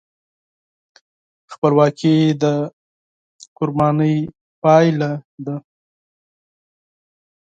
خپلواکي 1.53 2.15
د 2.43 2.45
قربانۍ 3.57 4.15
پایله 4.61 5.11
ده. 5.45 5.55